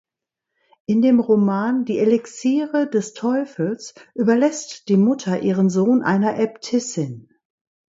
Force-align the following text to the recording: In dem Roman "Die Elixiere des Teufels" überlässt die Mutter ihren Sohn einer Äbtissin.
In 0.87 1.03
dem 1.03 1.19
Roman 1.19 1.85
"Die 1.85 1.99
Elixiere 1.99 2.89
des 2.89 3.13
Teufels" 3.13 3.93
überlässt 4.15 4.89
die 4.89 4.97
Mutter 4.97 5.41
ihren 5.43 5.69
Sohn 5.69 6.01
einer 6.01 6.39
Äbtissin. 6.39 7.29